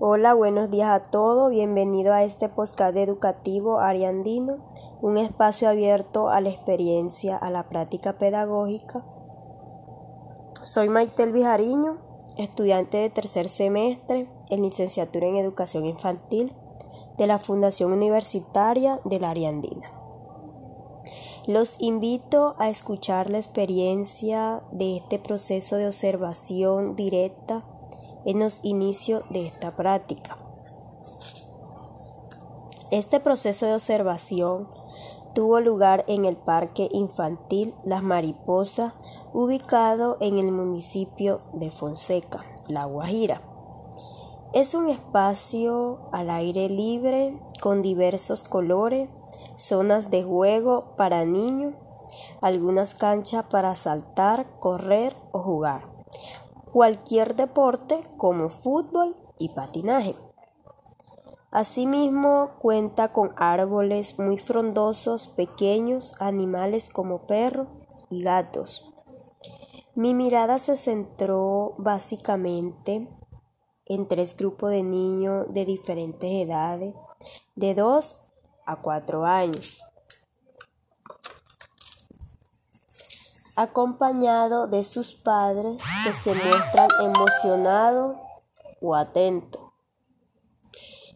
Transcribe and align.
Hola, 0.00 0.34
buenos 0.34 0.72
días 0.72 0.90
a 0.90 1.08
todos. 1.10 1.50
Bienvenido 1.50 2.12
a 2.12 2.24
este 2.24 2.48
podcast 2.48 2.96
educativo 2.96 3.78
Ariandino, 3.78 4.56
un 5.00 5.18
espacio 5.18 5.68
abierto 5.68 6.30
a 6.30 6.40
la 6.40 6.48
experiencia, 6.48 7.36
a 7.36 7.48
la 7.52 7.68
práctica 7.68 8.18
pedagógica. 8.18 9.04
Soy 10.64 10.88
Maitel 10.88 11.32
Vijariño, 11.32 11.98
estudiante 12.36 12.96
de 12.96 13.10
tercer 13.10 13.48
semestre 13.48 14.28
en 14.50 14.62
licenciatura 14.62 15.28
en 15.28 15.36
educación 15.36 15.86
infantil 15.86 16.52
de 17.16 17.28
la 17.28 17.38
Fundación 17.38 17.92
Universitaria 17.92 18.98
de 19.04 19.20
la 19.20 19.30
Ariandina. 19.30 19.92
Los 21.46 21.76
invito 21.78 22.56
a 22.58 22.68
escuchar 22.68 23.30
la 23.30 23.38
experiencia 23.38 24.60
de 24.72 24.96
este 24.96 25.20
proceso 25.20 25.76
de 25.76 25.86
observación 25.86 26.96
directa 26.96 27.64
en 28.24 28.38
los 28.38 28.60
inicios 28.62 29.24
de 29.30 29.46
esta 29.46 29.76
práctica. 29.76 30.38
Este 32.90 33.20
proceso 33.20 33.66
de 33.66 33.74
observación 33.74 34.68
tuvo 35.34 35.60
lugar 35.60 36.04
en 36.06 36.24
el 36.24 36.36
Parque 36.36 36.88
Infantil 36.92 37.74
Las 37.84 38.02
Mariposas, 38.02 38.92
ubicado 39.32 40.16
en 40.20 40.38
el 40.38 40.52
municipio 40.52 41.40
de 41.54 41.70
Fonseca, 41.70 42.44
La 42.68 42.84
Guajira. 42.84 43.42
Es 44.52 44.74
un 44.74 44.88
espacio 44.88 46.08
al 46.12 46.30
aire 46.30 46.68
libre 46.68 47.36
con 47.60 47.82
diversos 47.82 48.44
colores, 48.44 49.08
zonas 49.56 50.10
de 50.10 50.22
juego 50.22 50.94
para 50.96 51.24
niños, 51.24 51.74
algunas 52.40 52.94
canchas 52.94 53.46
para 53.50 53.74
saltar, 53.74 54.46
correr 54.60 55.16
o 55.32 55.40
jugar 55.40 55.94
cualquier 56.74 57.36
deporte 57.36 58.02
como 58.16 58.48
fútbol 58.48 59.14
y 59.38 59.50
patinaje. 59.50 60.16
Asimismo, 61.52 62.56
cuenta 62.58 63.12
con 63.12 63.32
árboles 63.36 64.18
muy 64.18 64.38
frondosos, 64.38 65.28
pequeños, 65.28 66.14
animales 66.18 66.88
como 66.88 67.28
perros 67.28 67.68
y 68.10 68.24
gatos. 68.24 68.92
Mi 69.94 70.14
mirada 70.14 70.58
se 70.58 70.76
centró 70.76 71.76
básicamente 71.78 73.08
en 73.86 74.08
tres 74.08 74.36
grupos 74.36 74.70
de 74.70 74.82
niños 74.82 75.46
de 75.54 75.66
diferentes 75.66 76.28
edades, 76.28 76.92
de 77.54 77.76
2 77.76 78.16
a 78.66 78.82
4 78.82 79.24
años. 79.24 79.80
Acompañado 83.56 84.66
de 84.66 84.84
sus 84.84 85.14
padres 85.14 85.82
que 86.04 86.12
se 86.12 86.34
muestran 86.34 86.88
emocionados 87.00 88.16
o 88.80 88.94
atentos. 88.94 89.62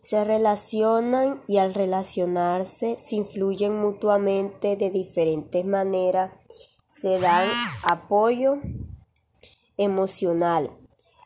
Se 0.00 0.24
relacionan 0.24 1.42
y 1.48 1.58
al 1.58 1.74
relacionarse 1.74 2.98
se 2.98 3.16
influyen 3.16 3.78
mutuamente 3.80 4.76
de 4.76 4.90
diferentes 4.90 5.64
maneras, 5.66 6.32
se 6.86 7.18
dan 7.18 7.48
apoyo 7.82 8.54
emocional, 9.76 10.70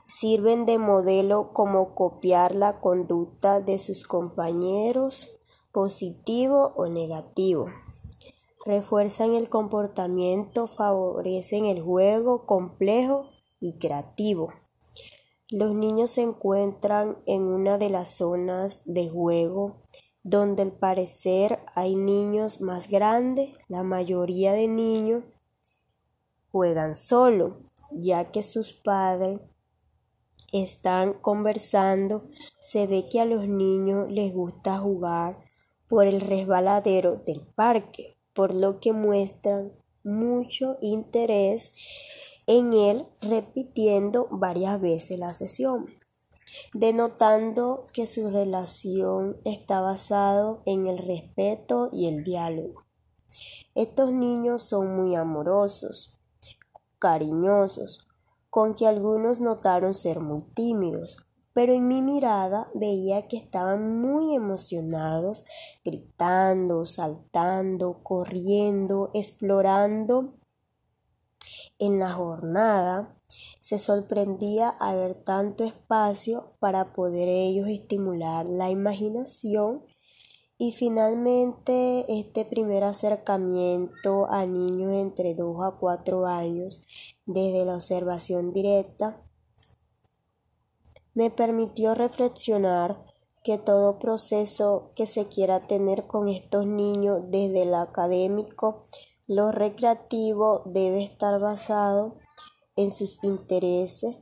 sirven 0.06 0.66
de 0.66 0.78
modelo 0.78 1.52
como 1.52 1.94
copiar 1.94 2.54
la 2.54 2.80
conducta 2.80 3.60
de 3.60 3.78
sus 3.78 4.04
compañeros, 4.04 5.28
positivo 5.70 6.72
o 6.76 6.88
negativo 6.88 7.68
refuerzan 8.64 9.34
el 9.34 9.48
comportamiento, 9.48 10.66
favorecen 10.66 11.66
el 11.66 11.80
juego 11.80 12.46
complejo 12.46 13.26
y 13.60 13.78
creativo. 13.78 14.52
Los 15.48 15.74
niños 15.74 16.12
se 16.12 16.22
encuentran 16.22 17.18
en 17.26 17.42
una 17.42 17.78
de 17.78 17.90
las 17.90 18.16
zonas 18.16 18.82
de 18.86 19.08
juego 19.08 19.82
donde 20.22 20.62
al 20.62 20.72
parecer 20.72 21.58
hay 21.74 21.96
niños 21.96 22.60
más 22.60 22.88
grandes, 22.88 23.50
la 23.68 23.82
mayoría 23.82 24.52
de 24.52 24.68
niños 24.68 25.24
juegan 26.52 26.94
solo, 26.94 27.56
ya 27.90 28.30
que 28.30 28.44
sus 28.44 28.72
padres 28.72 29.40
están 30.52 31.14
conversando, 31.14 32.22
se 32.60 32.86
ve 32.86 33.08
que 33.10 33.20
a 33.20 33.24
los 33.24 33.48
niños 33.48 34.10
les 34.10 34.32
gusta 34.32 34.78
jugar 34.78 35.36
por 35.88 36.06
el 36.06 36.20
resbaladero 36.20 37.16
del 37.16 37.40
parque 37.54 38.21
por 38.34 38.54
lo 38.54 38.80
que 38.80 38.92
muestran 38.92 39.72
mucho 40.04 40.78
interés 40.80 41.74
en 42.46 42.72
él 42.72 43.06
repitiendo 43.20 44.28
varias 44.30 44.80
veces 44.80 45.18
la 45.18 45.32
sesión, 45.32 45.86
denotando 46.74 47.86
que 47.92 48.06
su 48.06 48.30
relación 48.30 49.36
está 49.44 49.80
basado 49.80 50.62
en 50.66 50.86
el 50.86 50.98
respeto 50.98 51.88
y 51.92 52.08
el 52.08 52.24
diálogo. 52.24 52.84
Estos 53.74 54.12
niños 54.12 54.62
son 54.64 54.94
muy 54.96 55.14
amorosos, 55.14 56.18
cariñosos, 56.98 58.06
con 58.50 58.74
que 58.74 58.86
algunos 58.86 59.40
notaron 59.40 59.94
ser 59.94 60.20
muy 60.20 60.42
tímidos, 60.54 61.26
pero 61.54 61.72
en 61.72 61.88
mi 61.88 62.02
mirada 62.02 62.70
veía 62.74 63.28
que 63.28 63.36
estaban 63.36 64.00
muy 64.00 64.34
emocionados, 64.34 65.44
gritando, 65.84 66.86
saltando, 66.86 68.02
corriendo, 68.02 69.10
explorando. 69.14 70.34
En 71.78 71.98
la 71.98 72.12
jornada 72.12 73.16
se 73.58 73.78
sorprendía 73.78 74.68
a 74.68 74.94
ver 74.94 75.14
tanto 75.14 75.64
espacio 75.64 76.54
para 76.58 76.92
poder 76.92 77.28
ellos 77.28 77.68
estimular 77.68 78.48
la 78.48 78.70
imaginación 78.70 79.84
y 80.58 80.70
finalmente 80.70 82.04
este 82.08 82.44
primer 82.44 82.84
acercamiento 82.84 84.30
a 84.30 84.46
niños 84.46 84.92
entre 84.92 85.34
2 85.34 85.56
a 85.64 85.72
4 85.72 86.26
años 86.26 86.82
desde 87.26 87.64
la 87.64 87.74
observación 87.74 88.52
directa 88.52 89.20
me 91.14 91.30
permitió 91.30 91.94
reflexionar 91.94 93.04
que 93.44 93.58
todo 93.58 93.98
proceso 93.98 94.92
que 94.94 95.06
se 95.06 95.26
quiera 95.26 95.66
tener 95.66 96.06
con 96.06 96.28
estos 96.28 96.66
niños 96.66 97.22
desde 97.28 97.62
el 97.62 97.74
académico, 97.74 98.84
lo 99.26 99.50
recreativo 99.50 100.62
debe 100.66 101.04
estar 101.04 101.40
basado 101.40 102.16
en 102.76 102.90
sus 102.90 103.22
intereses. 103.24 104.16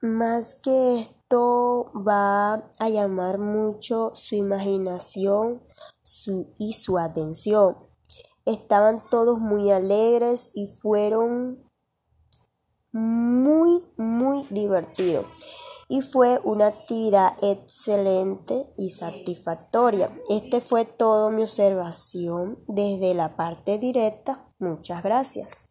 Más 0.00 0.54
que 0.54 1.00
esto 1.00 1.86
va 2.06 2.70
a 2.78 2.88
llamar 2.88 3.38
mucho 3.38 4.12
su 4.14 4.36
imaginación 4.36 5.62
y 6.58 6.72
su 6.74 6.98
atención. 6.98 7.76
Estaban 8.44 9.02
todos 9.10 9.40
muy 9.40 9.70
alegres 9.70 10.50
y 10.54 10.66
fueron 10.66 11.67
muy, 12.92 13.82
muy 13.96 14.46
divertido. 14.50 15.24
Y 15.88 16.02
fue 16.02 16.40
una 16.44 16.66
actividad 16.66 17.32
excelente 17.40 18.66
y 18.76 18.90
satisfactoria. 18.90 20.10
Este 20.28 20.60
fue 20.60 20.84
todo 20.84 21.30
mi 21.30 21.42
observación 21.42 22.58
desde 22.66 23.14
la 23.14 23.36
parte 23.36 23.78
directa. 23.78 24.50
Muchas 24.58 25.02
gracias. 25.02 25.67